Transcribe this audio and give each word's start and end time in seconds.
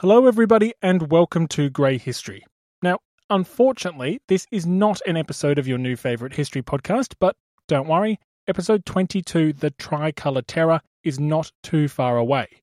Hello, 0.00 0.26
everybody, 0.26 0.72
and 0.80 1.10
welcome 1.10 1.46
to 1.48 1.68
Grey 1.68 1.98
History. 1.98 2.46
Now, 2.80 3.00
unfortunately, 3.28 4.18
this 4.28 4.46
is 4.50 4.64
not 4.64 4.98
an 5.06 5.18
episode 5.18 5.58
of 5.58 5.68
your 5.68 5.76
new 5.76 5.94
favourite 5.94 6.32
history 6.32 6.62
podcast, 6.62 7.12
but 7.20 7.36
don't 7.68 7.86
worry, 7.86 8.18
episode 8.48 8.86
22, 8.86 9.52
The 9.52 9.72
Tricolour 9.72 10.40
Terror, 10.40 10.80
is 11.04 11.20
not 11.20 11.52
too 11.62 11.86
far 11.86 12.16
away. 12.16 12.62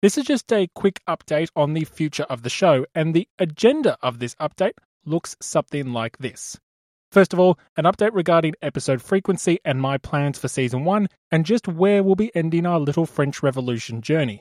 This 0.00 0.16
is 0.16 0.24
just 0.24 0.50
a 0.54 0.70
quick 0.74 1.02
update 1.06 1.50
on 1.54 1.74
the 1.74 1.84
future 1.84 2.24
of 2.30 2.44
the 2.44 2.48
show, 2.48 2.86
and 2.94 3.12
the 3.12 3.28
agenda 3.38 3.98
of 4.00 4.18
this 4.18 4.34
update 4.36 4.78
looks 5.04 5.36
something 5.42 5.92
like 5.92 6.16
this. 6.16 6.58
First 7.12 7.34
of 7.34 7.38
all, 7.40 7.58
an 7.76 7.84
update 7.84 8.14
regarding 8.14 8.54
episode 8.62 9.02
frequency 9.02 9.58
and 9.66 9.82
my 9.82 9.98
plans 9.98 10.38
for 10.38 10.48
season 10.48 10.86
1, 10.86 11.08
and 11.30 11.44
just 11.44 11.68
where 11.68 12.02
we'll 12.02 12.14
be 12.14 12.34
ending 12.34 12.64
our 12.64 12.80
little 12.80 13.04
French 13.04 13.42
Revolution 13.42 14.00
journey. 14.00 14.40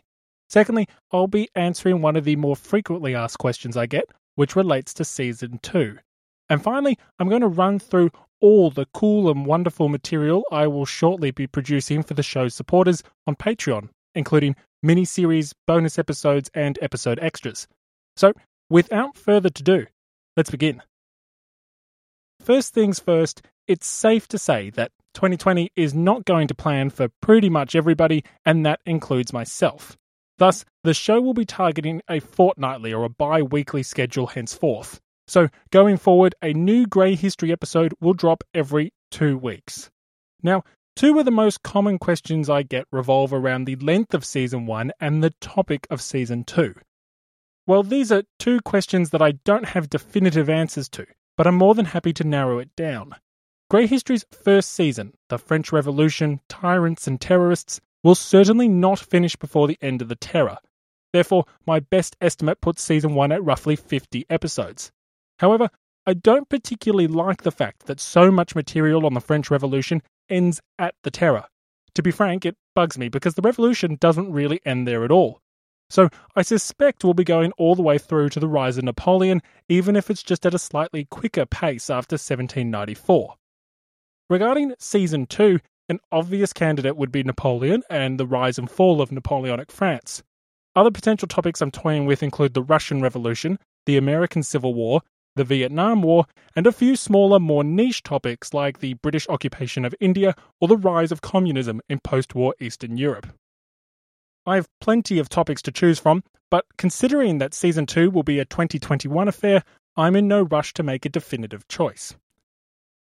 Secondly, 0.50 0.88
I'll 1.12 1.28
be 1.28 1.50
answering 1.56 2.02
one 2.02 2.16
of 2.16 2.24
the 2.24 2.36
more 2.36 2.56
frequently 2.56 3.14
asked 3.14 3.38
questions 3.38 3.78
I 3.78 3.86
get, 3.86 4.06
which 4.36 4.56
relates 4.56 4.94
to 4.96 5.06
season 5.06 5.60
2. 5.62 5.98
And 6.50 6.64
finally, 6.64 6.98
I'm 7.20 7.30
going 7.30 7.42
to 7.42 7.48
run 7.48 7.78
through 7.78 8.10
all 8.42 8.72
the 8.72 8.88
cool 8.94 9.30
and 9.30 9.46
wonderful 9.46 9.90
material 9.90 10.44
I 10.52 10.66
will 10.68 10.86
shortly 10.86 11.30
be 11.32 11.46
producing 11.46 12.02
for 12.02 12.16
the 12.16 12.24
show's 12.24 12.56
supporters 12.56 13.04
on 13.28 13.36
Patreon, 13.36 13.90
including 14.16 14.56
mini 14.82 15.06
series, 15.06 15.54
bonus 15.68 16.00
episodes, 16.00 16.50
and 16.54 16.80
episode 16.82 17.20
extras. 17.22 17.68
So, 18.16 18.34
without 18.70 19.18
further 19.18 19.48
ado, 19.48 19.86
let's 20.36 20.50
begin. 20.50 20.82
First 22.40 22.74
things 22.74 23.00
first, 23.00 23.42
it's 23.68 23.88
safe 23.88 24.28
to 24.30 24.38
say 24.38 24.72
that 24.72 24.92
2020 25.14 25.72
is 25.76 25.94
not 25.94 26.26
going 26.26 26.48
to 26.48 26.56
plan 26.56 26.90
for 26.90 27.10
pretty 27.22 27.50
much 27.50 27.76
everybody, 27.76 28.24
and 28.46 28.66
that 28.66 28.80
includes 28.86 29.34
myself. 29.34 29.98
Thus, 30.40 30.64
the 30.86 30.94
show 30.94 31.20
will 31.20 31.34
be 31.34 31.46
targeting 31.46 32.02
a 32.10 32.22
fortnightly 32.22 32.94
or 32.94 33.04
a 33.04 33.10
bi 33.10 33.42
weekly 33.42 33.84
schedule 33.84 34.28
henceforth. 34.28 35.02
So, 35.28 35.50
going 35.70 35.98
forward, 35.98 36.34
a 36.42 36.54
new 36.54 36.88
Grey 36.88 37.16
History 37.16 37.52
episode 37.52 37.94
will 38.00 38.14
drop 38.14 38.46
every 38.54 38.92
two 39.12 39.38
weeks. 39.38 39.92
Now, 40.42 40.64
two 40.96 41.20
of 41.20 41.26
the 41.26 41.32
most 41.32 41.62
common 41.62 42.00
questions 42.00 42.50
I 42.50 42.64
get 42.64 42.88
revolve 42.90 43.34
around 43.34 43.66
the 43.66 43.76
length 43.76 44.14
of 44.14 44.26
Season 44.26 44.66
1 44.66 44.94
and 45.02 45.22
the 45.22 45.34
topic 45.42 45.86
of 45.90 46.02
Season 46.02 46.46
2. 46.46 46.74
Well, 47.68 47.84
these 47.84 48.10
are 48.10 48.24
two 48.40 48.62
questions 48.62 49.10
that 49.10 49.22
I 49.22 49.34
don't 49.44 49.66
have 49.66 49.90
definitive 49.90 50.50
answers 50.50 50.88
to, 50.90 51.06
but 51.36 51.48
I'm 51.48 51.56
more 51.56 51.76
than 51.76 51.86
happy 51.86 52.14
to 52.14 52.24
narrow 52.24 52.60
it 52.60 52.74
down. 52.78 53.14
Grey 53.70 53.88
History's 53.88 54.26
first 54.32 54.72
season, 54.72 55.14
The 55.28 55.38
French 55.38 55.74
Revolution, 55.74 56.40
Tyrants 56.48 57.08
and 57.08 57.20
Terrorists, 57.20 57.82
will 58.04 58.16
certainly 58.16 58.68
not 58.68 59.00
finish 59.00 59.36
before 59.36 59.68
the 59.68 59.78
end 59.82 60.02
of 60.02 60.10
the 60.10 60.16
Terror. 60.16 60.58
Therefore, 61.12 61.46
my 61.66 61.80
best 61.80 62.16
estimate 62.22 62.62
puts 62.62 62.82
season 62.82 63.16
1 63.16 63.32
at 63.32 63.44
roughly 63.44 63.76
50 63.76 64.26
episodes. 64.30 64.92
However, 65.40 65.70
I 66.06 66.14
don't 66.14 66.50
particularly 66.50 67.08
like 67.08 67.44
the 67.44 67.52
fact 67.52 67.86
that 67.86 68.00
so 68.00 68.32
much 68.32 68.56
material 68.56 69.06
on 69.06 69.14
the 69.14 69.22
French 69.22 69.52
Revolution 69.52 70.02
ends 70.30 70.62
at 70.78 70.96
the 71.04 71.12
Terror. 71.12 71.46
To 71.96 72.04
be 72.04 72.12
frank, 72.12 72.46
it 72.46 72.56
bugs 72.76 72.98
me 72.98 73.10
because 73.10 73.36
the 73.36 73.42
Revolution 73.42 73.98
doesn't 74.00 74.32
really 74.32 74.62
end 74.66 74.88
there 74.88 75.04
at 75.04 75.12
all. 75.12 75.42
So 75.90 76.10
I 76.36 76.44
suspect 76.44 77.04
we'll 77.04 77.16
be 77.16 77.24
going 77.24 77.52
all 77.54 77.76
the 77.76 77.82
way 77.82 77.98
through 77.98 78.30
to 78.30 78.40
the 78.40 78.48
rise 78.48 78.78
of 78.78 78.84
Napoleon, 78.84 79.42
even 79.68 79.96
if 79.96 80.10
it's 80.10 80.22
just 80.22 80.46
at 80.46 80.54
a 80.54 80.60
slightly 80.60 81.06
quicker 81.06 81.48
pace 81.48 81.90
after 81.90 82.14
1794. 82.14 83.36
Regarding 84.30 84.76
Season 84.78 85.26
2, 85.26 85.60
an 85.90 86.00
obvious 86.12 86.54
candidate 86.54 86.96
would 86.96 87.12
be 87.12 87.24
Napoleon 87.24 87.84
and 87.90 88.20
the 88.20 88.28
rise 88.28 88.58
and 88.58 88.70
fall 88.70 89.02
of 89.02 89.12
Napoleonic 89.12 89.72
France. 89.72 90.24
Other 90.76 90.92
potential 90.92 91.28
topics 91.28 91.62
I'm 91.62 91.72
toying 91.72 92.06
with 92.06 92.22
include 92.24 92.54
the 92.54 92.62
Russian 92.62 93.02
Revolution, 93.02 93.58
the 93.86 93.98
American 93.98 94.44
Civil 94.44 94.74
War, 94.76 95.02
the 95.36 95.44
Vietnam 95.44 96.02
War, 96.02 96.26
and 96.56 96.68
a 96.68 96.72
few 96.72 96.96
smaller, 96.96 97.40
more 97.40 97.64
niche 97.64 98.04
topics 98.04 98.54
like 98.54 98.80
the 98.80 98.94
British 98.96 99.28
occupation 99.30 99.84
of 99.84 99.96
India 100.00 100.36
or 100.62 100.68
the 100.68 100.78
rise 100.78 101.12
of 101.12 101.22
communism 101.22 101.82
in 101.90 102.00
post 102.00 102.36
war 102.36 102.54
Eastern 102.60 102.98
Europe. 102.98 103.28
I 104.46 104.56
have 104.56 104.70
plenty 104.80 105.20
of 105.20 105.30
topics 105.30 105.62
to 105.64 105.72
choose 105.72 106.00
from, 106.00 106.24
but 106.50 106.66
considering 106.78 107.38
that 107.40 107.54
Season 107.54 107.86
2 107.86 108.12
will 108.12 108.24
be 108.24 108.40
a 108.40 108.46
2021 108.46 109.28
affair, 109.28 109.64
I'm 109.96 110.16
in 110.16 110.28
no 110.28 110.44
rush 110.44 110.74
to 110.74 110.84
make 110.84 111.06
a 111.06 111.10
definitive 111.10 111.68
choice. 111.68 112.16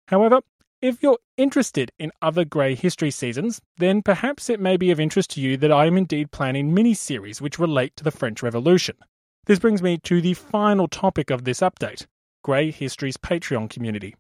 However, 0.08 0.42
if 0.84 1.02
you're 1.02 1.20
interested 1.38 1.90
in 1.98 2.12
other 2.22 2.44
Grey 2.44 2.76
History 2.76 3.10
seasons, 3.10 3.62
then 3.78 4.02
perhaps 4.02 4.50
it 4.50 4.60
may 4.60 4.76
be 4.76 4.92
of 4.92 5.00
interest 5.00 5.30
to 5.30 5.40
you 5.40 5.56
that 5.56 5.72
I 5.72 5.86
am 5.86 5.96
indeed 5.96 6.32
planning 6.32 6.74
mini 6.74 6.94
series 6.94 7.42
which 7.42 7.58
relate 7.58 7.96
to 7.96 8.04
the 8.04 8.12
French 8.12 8.44
Revolution. 8.44 8.98
This 9.46 9.60
brings 9.60 9.82
me 9.82 9.98
to 10.00 10.20
the 10.20 10.34
final 10.34 10.90
topic 10.90 11.30
of 11.30 11.46
this 11.46 11.62
update 11.62 12.06
Grey 12.44 12.70
History's 12.70 13.16
Patreon 13.16 13.70
community. 13.70 14.14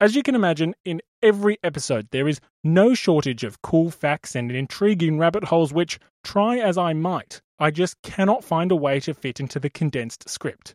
As 0.00 0.16
you 0.16 0.22
can 0.22 0.34
imagine, 0.34 0.74
in 0.86 1.02
every 1.22 1.58
episode 1.62 2.08
there 2.10 2.26
is 2.26 2.40
no 2.64 2.94
shortage 2.94 3.44
of 3.44 3.60
cool 3.60 3.90
facts 3.90 4.34
and 4.34 4.50
intriguing 4.50 5.18
rabbit 5.18 5.44
holes 5.44 5.74
which, 5.74 5.98
try 6.24 6.56
as 6.56 6.78
I 6.78 6.94
might, 6.94 7.42
I 7.58 7.70
just 7.70 8.00
cannot 8.00 8.44
find 8.44 8.72
a 8.72 8.76
way 8.76 8.98
to 9.00 9.12
fit 9.12 9.40
into 9.40 9.60
the 9.60 9.68
condensed 9.68 10.26
script. 10.26 10.74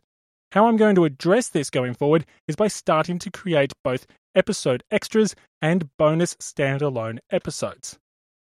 How 0.52 0.66
I'm 0.66 0.76
going 0.76 0.96
to 0.96 1.06
address 1.06 1.48
this 1.48 1.70
going 1.70 1.94
forward 1.94 2.26
is 2.46 2.56
by 2.56 2.68
starting 2.68 3.18
to 3.20 3.30
create 3.30 3.72
both 3.82 4.06
episode 4.34 4.82
extras 4.90 5.34
and 5.62 5.88
bonus 5.96 6.34
standalone 6.34 7.20
episodes. 7.30 7.98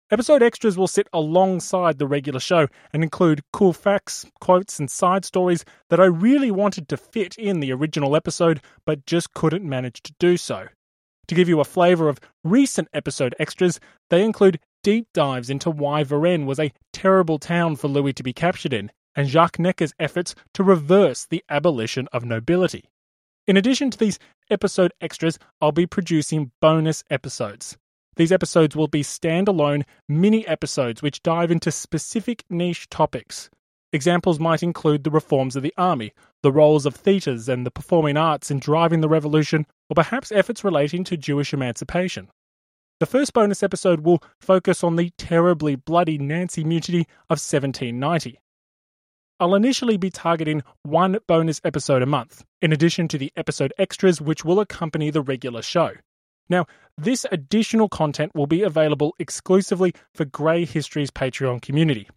Episode 0.09 0.41
extras 0.41 0.75
will 0.75 0.87
sit 0.87 1.07
alongside 1.13 1.99
the 1.99 2.07
regular 2.07 2.39
show 2.39 2.67
and 2.93 3.03
include 3.03 3.43
cool 3.53 3.73
facts, 3.73 4.25
quotes, 4.41 4.79
and 4.79 4.89
side 4.89 5.23
stories 5.23 5.65
that 5.91 5.99
I 5.99 6.05
really 6.05 6.49
wanted 6.49 6.89
to 6.89 6.97
fit 6.97 7.35
in 7.37 7.59
the 7.59 7.71
original 7.71 8.15
episode 8.15 8.59
but 8.87 9.05
just 9.05 9.35
couldn't 9.35 9.63
manage 9.63 10.01
to 10.01 10.15
do 10.17 10.35
so. 10.35 10.69
To 11.27 11.35
give 11.35 11.47
you 11.47 11.59
a 11.59 11.63
flavour 11.63 12.09
of 12.09 12.19
recent 12.43 12.87
episode 12.93 13.35
extras, 13.37 13.79
they 14.09 14.25
include 14.25 14.59
deep 14.81 15.09
dives 15.13 15.51
into 15.51 15.69
why 15.69 16.03
Varennes 16.03 16.47
was 16.47 16.59
a 16.59 16.73
terrible 16.91 17.37
town 17.37 17.75
for 17.75 17.87
Louis 17.87 18.13
to 18.13 18.23
be 18.23 18.33
captured 18.33 18.73
in, 18.73 18.89
and 19.15 19.27
Jacques 19.27 19.59
Necker's 19.59 19.93
efforts 19.99 20.35
to 20.53 20.63
reverse 20.63 21.25
the 21.25 21.43
abolition 21.49 22.07
of 22.11 22.25
nobility. 22.25 22.85
In 23.45 23.57
addition 23.57 23.91
to 23.91 23.97
these 23.97 24.19
episode 24.49 24.93
extras, 25.01 25.37
I'll 25.61 25.71
be 25.71 25.85
producing 25.85 26.51
bonus 26.61 27.03
episodes. 27.09 27.77
These 28.15 28.31
episodes 28.31 28.75
will 28.75 28.87
be 28.87 29.03
standalone 29.03 29.83
mini 30.07 30.47
episodes 30.47 31.01
which 31.01 31.23
dive 31.23 31.51
into 31.51 31.71
specific 31.71 32.43
niche 32.49 32.89
topics. 32.89 33.49
Examples 33.91 34.39
might 34.39 34.63
include 34.63 35.03
the 35.03 35.11
reforms 35.11 35.55
of 35.55 35.63
the 35.63 35.73
army, 35.77 36.13
the 36.41 36.51
roles 36.51 36.85
of 36.85 36.95
theatres 36.95 37.49
and 37.49 37.65
the 37.65 37.71
performing 37.71 38.17
arts 38.17 38.49
in 38.49 38.59
driving 38.59 39.01
the 39.01 39.09
revolution, 39.09 39.65
or 39.89 39.95
perhaps 39.95 40.31
efforts 40.31 40.63
relating 40.63 41.03
to 41.03 41.17
Jewish 41.17 41.53
emancipation. 41.53 42.29
The 42.99 43.05
first 43.05 43.33
bonus 43.33 43.61
episode 43.63 44.01
will 44.01 44.23
focus 44.39 44.83
on 44.83 44.95
the 44.95 45.11
terribly 45.17 45.75
bloody 45.75 46.17
Nancy 46.17 46.63
Mutiny 46.63 47.01
of 47.29 47.39
1790. 47.39 48.39
I'll 49.39 49.55
initially 49.55 49.97
be 49.97 50.09
targeting 50.09 50.61
one 50.83 51.17
bonus 51.27 51.59
episode 51.63 52.01
a 52.01 52.05
month, 52.05 52.43
in 52.61 52.71
addition 52.71 53.07
to 53.09 53.17
the 53.17 53.31
episode 53.35 53.73
extras 53.77 54.21
which 54.21 54.45
will 54.45 54.59
accompany 54.59 55.09
the 55.09 55.21
regular 55.21 55.61
show. 55.61 55.91
Now, 56.49 56.65
this 56.97 57.25
additional 57.31 57.89
content 57.89 58.33
will 58.35 58.47
be 58.47 58.61
available 58.61 59.15
exclusively 59.17 59.93
for 60.13 60.25
Grey 60.25 60.65
History's 60.65 61.09
Patreon 61.09 61.61
community. 61.61 62.07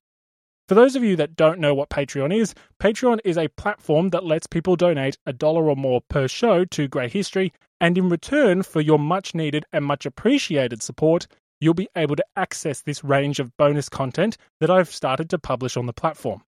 For 0.69 0.75
those 0.75 0.97
of 0.97 1.05
you 1.05 1.17
that 1.17 1.37
don't 1.37 1.61
know 1.61 1.75
what 1.75 1.91
Patreon 1.91 2.37
is, 2.37 2.55
Patreon 2.83 3.21
is 3.25 3.39
a 3.39 3.49
platform 3.49 4.11
that 4.11 4.25
lets 4.25 4.47
people 4.47 4.77
donate 4.77 5.17
a 5.25 5.33
dollar 5.33 5.71
or 5.71 5.77
more 5.77 6.03
per 6.09 6.29
show 6.29 6.65
to 6.67 6.89
Grey 6.89 7.09
History, 7.09 7.53
and 7.81 7.97
in 7.97 8.09
return 8.09 8.63
for 8.63 8.81
your 8.81 8.99
much 8.99 9.35
needed 9.35 9.65
and 9.73 9.85
much 9.85 10.07
appreciated 10.07 10.83
support, 10.83 11.29
you'll 11.61 11.73
be 11.73 11.89
able 11.97 12.17
to 12.17 12.25
access 12.37 12.83
this 12.83 13.03
range 13.05 13.41
of 13.41 13.57
bonus 13.57 13.89
content 13.89 14.37
that 14.61 14.71
I've 14.71 14.93
started 14.93 15.31
to 15.31 15.39
publish 15.39 15.77
on 15.77 15.87
the 15.87 15.93
platform. 15.93 16.43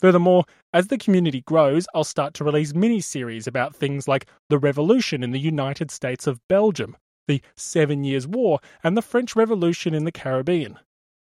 Furthermore, 0.00 0.44
as 0.72 0.86
the 0.86 0.96
community 0.96 1.42
grows, 1.42 1.86
I'll 1.94 2.04
start 2.04 2.32
to 2.34 2.44
release 2.44 2.74
mini 2.74 3.00
series 3.00 3.46
about 3.46 3.76
things 3.76 4.08
like 4.08 4.26
the 4.48 4.58
revolution 4.58 5.22
in 5.22 5.32
the 5.32 5.38
United 5.38 5.90
States 5.90 6.26
of 6.26 6.40
Belgium, 6.48 6.96
the 7.28 7.42
Seven 7.54 8.02
Years' 8.02 8.26
War, 8.26 8.60
and 8.82 8.96
the 8.96 9.02
French 9.02 9.36
Revolution 9.36 9.92
in 9.92 10.04
the 10.04 10.12
Caribbean. 10.12 10.78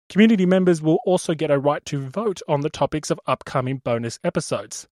Community 0.08 0.46
members 0.46 0.80
will 0.80 0.98
also 1.04 1.34
get 1.34 1.50
a 1.50 1.58
right 1.58 1.84
to 1.86 1.98
vote 1.98 2.42
on 2.48 2.60
the 2.60 2.70
topics 2.70 3.10
of 3.10 3.20
upcoming 3.26 3.78
bonus 3.78 4.20
episodes. 4.22 4.86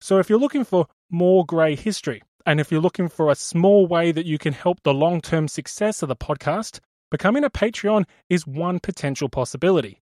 So 0.00 0.18
if 0.18 0.30
you're 0.30 0.38
looking 0.38 0.64
for 0.64 0.86
more 1.10 1.44
grey 1.44 1.74
history, 1.74 2.22
and 2.46 2.60
if 2.60 2.70
you're 2.70 2.80
looking 2.80 3.08
for 3.08 3.30
a 3.30 3.36
small 3.36 3.86
way 3.86 4.12
that 4.12 4.26
you 4.26 4.38
can 4.38 4.52
help 4.52 4.78
the 4.82 4.94
long 4.94 5.20
term 5.20 5.48
success 5.48 6.02
of 6.02 6.08
the 6.08 6.16
podcast, 6.16 6.78
becoming 7.10 7.42
a 7.42 7.50
Patreon 7.50 8.04
is 8.28 8.46
one 8.46 8.78
potential 8.78 9.28
possibility. 9.28 10.01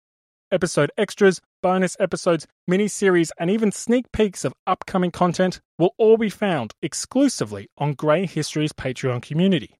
Episode 0.49 0.89
extras, 0.97 1.41
bonus 1.61 1.97
episodes, 1.99 2.47
mini 2.69 2.87
series, 2.87 3.33
and 3.37 3.49
even 3.49 3.69
sneak 3.69 4.09
peeks 4.13 4.45
of 4.45 4.53
upcoming 4.65 5.11
content 5.11 5.59
will 5.77 5.93
all 5.97 6.15
be 6.15 6.29
found 6.29 6.73
exclusively 6.81 7.67
on 7.77 7.93
Grey 7.93 8.25
History's 8.25 8.71
Patreon 8.71 9.21
community. 9.21 9.77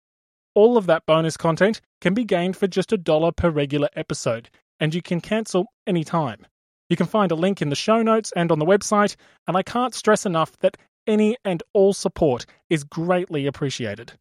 All 0.56 0.75
of 0.75 0.86
that 0.88 1.06
bonus 1.06 1.38
content 1.38 1.80
can 2.02 2.14
be 2.14 2.25
gained 2.25 2.58
for 2.58 2.68
just 2.68 2.92
a 2.92 2.98
dollar 2.98 3.31
per 3.31 3.50
regular 3.50 3.88
episode, 3.96 4.50
and 4.78 4.94
you 4.94 5.02
can 5.02 5.22
cancel 5.22 5.68
anytime. 5.86 6.46
You 6.90 6.98
can 6.98 7.08
find 7.08 7.31
a 7.31 7.36
link 7.36 7.62
in 7.62 7.69
the 7.69 7.75
show 7.75 8.02
notes 8.02 8.34
and 8.36 8.52
on 8.52 8.60
the 8.60 8.66
website, 8.66 9.16
and 9.48 9.56
I 9.56 9.64
can't 9.64 9.96
stress 9.96 10.25
enough 10.25 10.52
that 10.60 10.75
any 11.08 11.38
and 11.46 11.64
all 11.72 11.94
support 11.94 12.46
is 12.69 12.84
greatly 12.84 13.48
appreciated. 13.48 14.12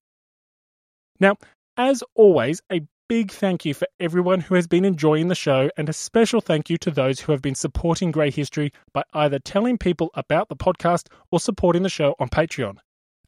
Now, 1.18 1.38
as 1.76 2.04
always, 2.14 2.62
a 2.70 2.82
big 3.08 3.30
thank 3.30 3.64
you 3.64 3.74
for 3.74 3.86
everyone 4.00 4.40
who 4.40 4.54
has 4.54 4.66
been 4.66 4.84
enjoying 4.84 5.28
the 5.28 5.34
show, 5.34 5.70
and 5.76 5.88
a 5.88 5.92
special 5.92 6.40
thank 6.40 6.68
you 6.68 6.76
to 6.78 6.90
those 6.90 7.20
who 7.20 7.32
have 7.32 7.42
been 7.42 7.54
supporting 7.54 8.10
Grey 8.10 8.30
History 8.30 8.72
by 8.92 9.04
either 9.12 9.38
telling 9.38 9.78
people 9.78 10.10
about 10.14 10.48
the 10.48 10.56
podcast 10.56 11.08
or 11.30 11.40
supporting 11.40 11.82
the 11.82 11.88
show 11.88 12.14
on 12.18 12.28
Patreon. 12.28 12.76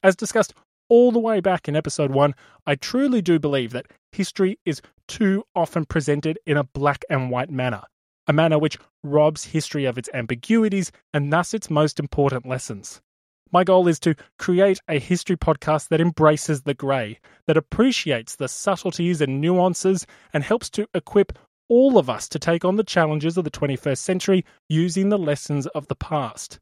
As 0.02 0.16
discussed 0.16 0.54
all 0.88 1.12
the 1.12 1.19
way 1.19 1.40
back 1.40 1.69
in 1.69 1.76
episode 1.76 2.10
1, 2.10 2.34
I 2.66 2.75
truly 2.75 3.22
do 3.22 3.38
believe 3.38 3.72
that 3.72 3.86
history 4.12 4.58
is 4.64 4.80
too 5.06 5.44
often 5.54 5.84
presented 5.84 6.38
in 6.46 6.56
a 6.56 6.64
black 6.64 7.04
and 7.10 7.31
white 7.31 7.50
manner 7.50 7.82
a 8.28 8.32
manner 8.32 8.58
which 8.58 8.78
robs 9.02 9.44
history 9.44 9.86
of 9.86 9.96
its 9.98 10.10
ambiguities 10.12 10.92
and 11.14 11.32
thus 11.32 11.54
its 11.54 11.70
most 11.70 11.98
important 11.98 12.46
lessons. 12.46 13.00
My 13.50 13.64
goal 13.64 13.88
is 13.88 13.98
to 14.00 14.14
create 14.38 14.78
a 14.88 14.98
history 14.98 15.36
podcast 15.36 15.88
that 15.88 16.00
embraces 16.00 16.62
the 16.62 16.74
grey, 16.74 17.18
that 17.46 17.56
appreciates 17.56 18.36
the 18.36 18.48
subtleties 18.48 19.20
and 19.20 19.40
nuances, 19.40 20.06
and 20.32 20.44
helps 20.44 20.68
to 20.70 20.86
equip 20.92 21.38
all 21.68 21.98
of 21.98 22.10
us 22.10 22.28
to 22.28 22.38
take 22.38 22.64
on 22.64 22.76
the 22.76 22.84
challenges 22.84 23.36
of 23.36 23.44
the 23.44 23.50
21st 23.50 23.98
century 23.98 24.44
using 24.68 25.08
the 25.08 25.18
lessons 25.18 25.66
of 25.68 25.88
the 25.88 25.94
past. 25.94 26.58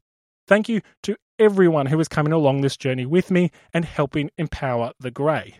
Thank 0.47 0.69
you 0.69 0.81
to 1.03 1.17
everyone 1.39 1.87
who 1.87 1.99
is 1.99 2.07
coming 2.07 2.33
along 2.33 2.61
this 2.61 2.77
journey 2.77 3.05
with 3.05 3.31
me 3.31 3.51
and 3.73 3.83
helping 3.83 4.31
empower 4.37 4.93
the 4.99 5.11
grey. 5.11 5.55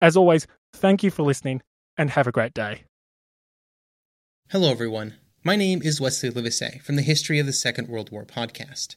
As 0.00 0.16
always, 0.16 0.46
thank 0.72 1.02
you 1.02 1.10
for 1.10 1.22
listening 1.22 1.62
and 1.96 2.10
have 2.10 2.26
a 2.26 2.32
great 2.32 2.54
day. 2.54 2.84
Hello, 4.50 4.70
everyone. 4.70 5.14
My 5.44 5.54
name 5.54 5.80
is 5.82 6.00
Wesley 6.00 6.30
Livesey 6.30 6.80
from 6.82 6.96
the 6.96 7.02
History 7.02 7.38
of 7.38 7.46
the 7.46 7.52
Second 7.52 7.88
World 7.88 8.10
War 8.10 8.24
podcast. 8.24 8.96